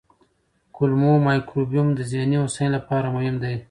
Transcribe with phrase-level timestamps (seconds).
[0.75, 3.55] کولمو مایکروبیوم د ذهني هوساینې لپاره مهم دی.